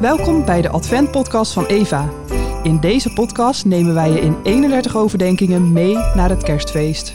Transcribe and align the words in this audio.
Welkom 0.00 0.44
bij 0.44 0.62
de 0.62 0.68
Advent-podcast 0.68 1.52
van 1.52 1.66
Eva. 1.66 2.10
In 2.62 2.80
deze 2.80 3.12
podcast 3.12 3.64
nemen 3.64 3.94
wij 3.94 4.10
je 4.10 4.20
in 4.20 4.42
31 4.42 4.96
overdenkingen 4.96 5.72
mee 5.72 5.94
naar 5.94 6.30
het 6.30 6.42
kerstfeest. 6.42 7.14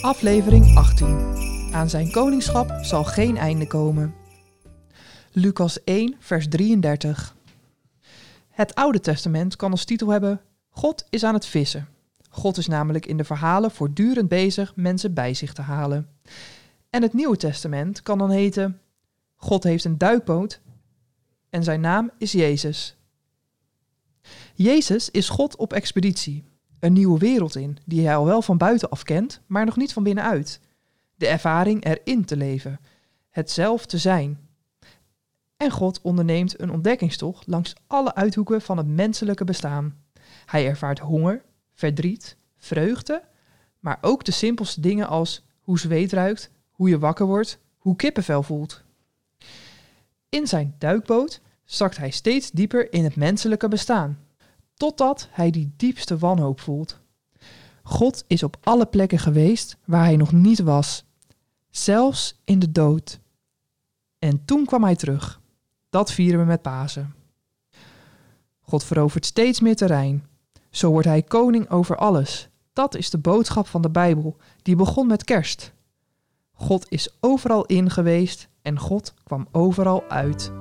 Aflevering 0.00 0.76
18. 0.76 1.18
Aan 1.72 1.88
zijn 1.88 2.10
koningschap 2.10 2.78
zal 2.82 3.04
geen 3.04 3.36
einde 3.36 3.66
komen. 3.66 4.14
Lucas 5.32 5.84
1, 5.84 6.16
vers 6.18 6.48
33. 6.48 7.36
Het 8.48 8.74
Oude 8.74 9.00
Testament 9.00 9.56
kan 9.56 9.70
als 9.70 9.84
titel 9.84 10.08
hebben: 10.08 10.40
God 10.68 11.04
is 11.08 11.24
aan 11.24 11.34
het 11.34 11.46
vissen. 11.46 11.88
God 12.30 12.56
is 12.56 12.66
namelijk 12.66 13.06
in 13.06 13.16
de 13.16 13.24
verhalen 13.24 13.70
voortdurend 13.70 14.28
bezig 14.28 14.72
mensen 14.76 15.14
bij 15.14 15.34
zich 15.34 15.52
te 15.52 15.62
halen. 15.62 16.08
En 16.90 17.02
het 17.02 17.12
Nieuwe 17.12 17.36
Testament 17.36 18.02
kan 18.02 18.18
dan 18.18 18.30
heten: 18.30 18.80
God 19.42 19.62
heeft 19.62 19.84
een 19.84 19.98
duikboot 19.98 20.60
en 21.50 21.64
zijn 21.64 21.80
naam 21.80 22.10
is 22.18 22.32
Jezus. 22.32 22.96
Jezus 24.54 25.10
is 25.10 25.28
God 25.28 25.56
op 25.56 25.72
expeditie, 25.72 26.44
een 26.78 26.92
nieuwe 26.92 27.18
wereld 27.18 27.56
in, 27.56 27.78
die 27.86 28.06
hij 28.06 28.16
al 28.16 28.24
wel 28.24 28.42
van 28.42 28.56
buitenaf 28.56 29.02
kent, 29.02 29.40
maar 29.46 29.64
nog 29.64 29.76
niet 29.76 29.92
van 29.92 30.02
binnenuit. 30.02 30.60
De 31.14 31.26
ervaring 31.26 31.84
erin 31.84 32.24
te 32.24 32.36
leven, 32.36 32.80
het 33.30 33.50
zelf 33.50 33.86
te 33.86 33.98
zijn. 33.98 34.38
En 35.56 35.70
God 35.70 36.00
onderneemt 36.00 36.60
een 36.60 36.72
ontdekkingstocht 36.72 37.46
langs 37.46 37.74
alle 37.86 38.14
uithoeken 38.14 38.62
van 38.62 38.76
het 38.76 38.86
menselijke 38.86 39.44
bestaan. 39.44 40.02
Hij 40.46 40.66
ervaart 40.66 40.98
honger, 40.98 41.42
verdriet, 41.72 42.36
vreugde, 42.56 43.22
maar 43.78 43.98
ook 44.00 44.24
de 44.24 44.32
simpelste 44.32 44.80
dingen 44.80 45.08
als 45.08 45.46
hoe 45.60 45.78
zweet 45.78 46.12
ruikt, 46.12 46.50
hoe 46.70 46.88
je 46.88 46.98
wakker 46.98 47.26
wordt, 47.26 47.58
hoe 47.78 47.96
kippenvel 47.96 48.42
voelt. 48.42 48.84
In 50.30 50.46
zijn 50.46 50.74
duikboot 50.78 51.40
zakt 51.64 51.96
hij 51.96 52.10
steeds 52.10 52.50
dieper 52.50 52.92
in 52.92 53.04
het 53.04 53.16
menselijke 53.16 53.68
bestaan, 53.68 54.18
totdat 54.74 55.28
hij 55.30 55.50
die 55.50 55.72
diepste 55.76 56.18
wanhoop 56.18 56.60
voelt. 56.60 56.98
God 57.82 58.24
is 58.26 58.42
op 58.42 58.56
alle 58.62 58.86
plekken 58.86 59.18
geweest 59.18 59.76
waar 59.84 60.04
hij 60.04 60.16
nog 60.16 60.32
niet 60.32 60.58
was, 60.58 61.04
zelfs 61.70 62.40
in 62.44 62.58
de 62.58 62.72
dood. 62.72 63.20
En 64.18 64.44
toen 64.44 64.64
kwam 64.64 64.84
hij 64.84 64.96
terug. 64.96 65.40
Dat 65.88 66.12
vieren 66.12 66.40
we 66.40 66.46
met 66.46 66.62
Pasen. 66.62 67.14
God 68.60 68.84
verovert 68.84 69.26
steeds 69.26 69.60
meer 69.60 69.76
terrein. 69.76 70.26
Zo 70.70 70.90
wordt 70.90 71.06
hij 71.06 71.22
koning 71.22 71.70
over 71.70 71.96
alles. 71.96 72.48
Dat 72.72 72.94
is 72.94 73.10
de 73.10 73.18
boodschap 73.18 73.66
van 73.66 73.82
de 73.82 73.90
Bijbel, 73.90 74.36
die 74.62 74.76
begon 74.76 75.06
met 75.06 75.24
kerst. 75.24 75.72
God 76.60 76.86
is 76.88 77.08
overal 77.20 77.64
in 77.64 77.90
geweest 77.90 78.48
en 78.62 78.78
God 78.78 79.14
kwam 79.24 79.48
overal 79.52 80.04
uit. 80.08 80.52